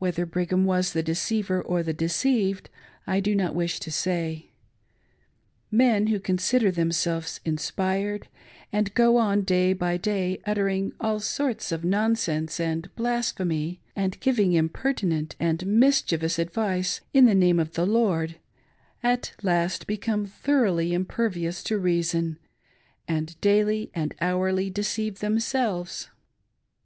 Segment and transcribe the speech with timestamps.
[0.00, 2.68] Whether Brigham was the deceiver or the deceived,
[3.06, 4.50] I do not wish to say.
[5.70, 8.26] Men who consider themselves inspired,
[8.72, 14.52] and go on day by day uttering all sorts of nonsense and blasphemy, and giving
[14.52, 18.40] impertinent and mischievous advice in the" name of the Lord,"
[19.00, 22.40] at last become thoroughly impervious to reason,
[23.06, 26.08] and daily and hourly deceive themselves.